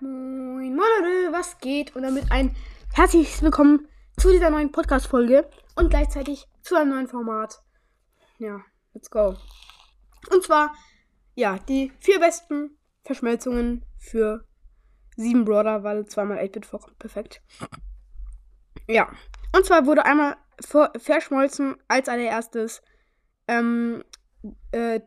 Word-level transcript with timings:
Moin, 0.00 0.74
moin 0.74 0.76
Leute, 0.76 1.32
was 1.32 1.58
geht? 1.58 1.94
Und 1.94 2.02
damit 2.02 2.32
ein 2.32 2.56
herzliches 2.94 3.42
Willkommen 3.42 3.86
zu 4.16 4.32
dieser 4.32 4.50
neuen 4.50 4.72
Podcast-Folge 4.72 5.48
und 5.76 5.88
gleichzeitig 5.88 6.48
zu 6.62 6.74
einem 6.74 6.90
neuen 6.90 7.06
Format. 7.06 7.62
Ja, 8.38 8.60
let's 8.92 9.08
go. 9.08 9.36
Und 10.32 10.42
zwar, 10.42 10.74
ja, 11.36 11.60
die 11.68 11.92
vier 12.00 12.18
besten 12.18 12.76
Verschmelzungen 13.04 13.86
für 13.98 14.44
sieben 15.16 15.44
Brother, 15.44 15.84
weil 15.84 16.06
zweimal 16.06 16.38
8-Bit 16.38 16.66
vorkommt. 16.66 16.98
Perfekt. 16.98 17.40
Ja, 18.88 19.12
und 19.54 19.64
zwar 19.64 19.86
wurde 19.86 20.04
einmal 20.04 20.36
verschmolzen 20.96 21.76
als 21.86 22.08
allererstes 22.08 22.82
ähm, 23.46 24.02
äh, 24.72 25.00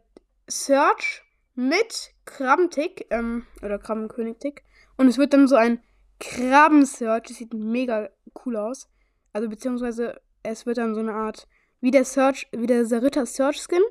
Search 0.50 1.27
mit 1.58 2.14
Krabbentick, 2.26 3.08
ähm, 3.10 3.48
oder 3.64 3.80
Krabbenkönig-Tick. 3.80 4.64
Und 4.96 5.08
es 5.08 5.18
wird 5.18 5.34
dann 5.34 5.48
so 5.48 5.56
ein 5.56 5.80
Krabben-Search. 6.20 7.24
Das 7.24 7.38
sieht 7.38 7.54
mega 7.54 8.10
cool 8.46 8.56
aus. 8.58 8.88
Also 9.34 9.50
beziehungsweise 9.50 10.22
es 10.44 10.66
wird 10.66 10.78
dann 10.78 10.94
so 10.94 11.00
eine 11.00 11.14
Art, 11.14 11.48
wie 11.82 11.92
der 11.92 12.06
Search, 12.06 12.48
wie 12.52 12.68
der 12.68 12.90
Ritter 13.02 13.26
Search 13.26 13.58
Skin. 13.58 13.82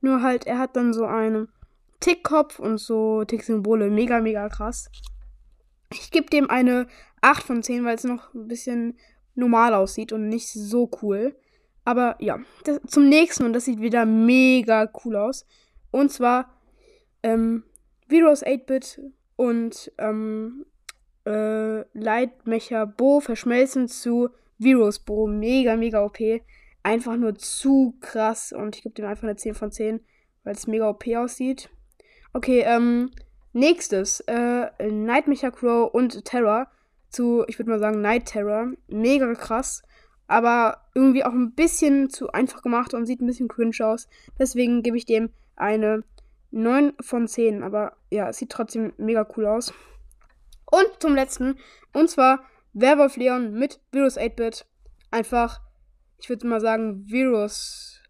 Nur 0.00 0.20
halt, 0.20 0.46
er 0.46 0.58
hat 0.58 0.76
dann 0.76 0.92
so 0.92 1.04
einen 1.04 1.48
Tickkopf 2.00 2.58
und 2.58 2.78
so 2.78 3.24
Tick-Symbole. 3.24 3.88
Mega, 3.88 4.20
mega 4.20 4.48
krass. 4.48 4.90
Ich 5.92 6.10
gebe 6.10 6.28
dem 6.28 6.50
eine 6.50 6.88
8 7.20 7.44
von 7.44 7.62
10, 7.62 7.84
weil 7.84 7.94
es 7.94 8.04
noch 8.04 8.34
ein 8.34 8.48
bisschen 8.48 8.98
normal 9.36 9.74
aussieht 9.74 10.12
und 10.12 10.28
nicht 10.28 10.48
so 10.48 10.90
cool. 11.02 11.36
Aber 11.84 12.16
ja, 12.18 12.40
das, 12.64 12.80
zum 12.88 13.08
nächsten 13.08 13.44
und 13.44 13.52
das 13.52 13.66
sieht 13.66 13.80
wieder 13.80 14.06
mega 14.06 14.90
cool 15.04 15.16
aus. 15.16 15.46
Und 15.92 16.10
zwar 16.10 16.50
ähm, 17.22 17.64
Virus 18.08 18.44
8-Bit 18.44 19.00
und 19.36 19.92
ähm, 19.98 20.66
äh, 21.26 21.80
Lightmecher 21.98 22.86
Bo 22.86 23.20
verschmelzen 23.20 23.88
zu 23.88 24.30
Virus 24.58 24.98
Bo. 24.98 25.26
Mega, 25.26 25.76
mega 25.76 26.04
OP. 26.04 26.18
Einfach 26.82 27.16
nur 27.16 27.34
zu 27.36 27.96
krass 28.00 28.52
und 28.52 28.76
ich 28.76 28.82
gebe 28.82 28.94
dem 28.94 29.06
einfach 29.06 29.24
eine 29.24 29.36
10 29.36 29.54
von 29.54 29.70
10, 29.70 30.00
weil 30.44 30.54
es 30.54 30.66
mega 30.66 30.88
OP 30.88 31.06
aussieht. 31.16 31.70
Okay, 32.32 32.62
ähm, 32.66 33.10
nächstes, 33.52 34.20
äh, 34.20 34.68
Nightmecher 34.90 35.52
Crow 35.52 35.92
und 35.92 36.24
Terror 36.24 36.68
zu, 37.08 37.44
ich 37.46 37.58
würde 37.58 37.70
mal 37.70 37.78
sagen, 37.78 38.00
Night 38.00 38.26
Terror. 38.26 38.72
Mega 38.88 39.32
krass, 39.34 39.82
aber 40.26 40.78
irgendwie 40.94 41.24
auch 41.24 41.32
ein 41.32 41.52
bisschen 41.54 42.10
zu 42.10 42.30
einfach 42.32 42.62
gemacht 42.62 42.94
und 42.94 43.06
sieht 43.06 43.20
ein 43.20 43.26
bisschen 43.26 43.48
cringe 43.48 43.76
aus. 43.80 44.08
Deswegen 44.38 44.82
gebe 44.82 44.96
ich 44.96 45.04
dem 45.04 45.30
eine 45.56 46.04
9 46.52 46.94
von 47.00 47.26
10. 47.26 47.62
Aber 47.62 47.96
ja, 48.10 48.28
es 48.28 48.38
sieht 48.38 48.50
trotzdem 48.50 48.92
mega 48.96 49.26
cool 49.36 49.46
aus. 49.46 49.74
Und 50.70 50.88
zum 51.00 51.14
letzten, 51.14 51.58
und 51.92 52.08
zwar 52.08 52.44
Werwolf 52.72 53.16
Leon 53.16 53.52
mit 53.52 53.80
Virus 53.90 54.16
8-Bit. 54.16 54.66
Einfach, 55.10 55.60
ich 56.18 56.28
würde 56.28 56.46
mal 56.46 56.60
sagen, 56.60 57.04
Virus 57.06 58.00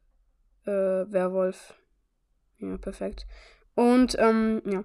äh, 0.65 0.71
Werwolf. 0.71 1.75
Ja, 2.59 2.77
perfekt. 2.79 3.27
Und, 3.75 4.17
ähm, 4.19 4.63
ja. 4.65 4.85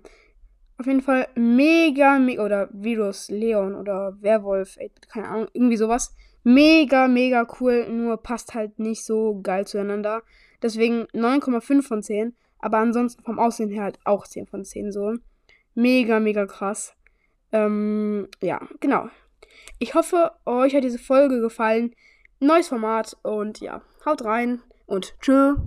Auf 0.80 0.86
jeden 0.86 1.02
Fall 1.02 1.28
mega, 1.36 2.20
mega, 2.20 2.46
oder 2.46 2.70
Virus 2.72 3.30
Leon 3.30 3.74
oder 3.74 4.16
Werwolf, 4.22 4.78
8-Bit, 4.78 5.10
keine 5.10 5.28
Ahnung, 5.28 5.48
irgendwie 5.54 5.78
sowas. 5.78 6.16
Mega, 6.44 7.08
mega 7.08 7.48
cool, 7.60 7.90
nur 7.90 8.18
passt 8.18 8.54
halt 8.54 8.80
nicht 8.80 9.04
so 9.04 9.40
geil 9.42 9.66
zueinander. 9.68 10.22
Deswegen 10.62 11.04
9,5 11.14 11.82
von 11.82 12.02
10. 12.02 12.36
Aber 12.60 12.78
ansonsten 12.78 13.24
vom 13.24 13.40
Aussehen 13.40 13.70
her 13.70 13.84
halt 13.84 14.00
auch 14.04 14.26
10 14.26 14.48
von 14.48 14.64
10 14.66 14.92
so. 14.92 15.14
Mega, 15.76 16.20
mega 16.20 16.46
krass. 16.46 16.96
Ähm, 17.52 18.28
ja, 18.42 18.62
genau. 18.80 19.10
Ich 19.80 19.94
hoffe, 19.94 20.32
euch 20.46 20.76
hat 20.76 20.84
diese 20.84 21.00
Folge 21.00 21.40
gefallen. 21.40 21.94
Neues 22.40 22.68
Format 22.70 23.18
und 23.24 23.60
ja, 23.60 23.82
haut 24.06 24.24
rein 24.24 24.62
und 24.86 25.16
tschö. 25.22 25.58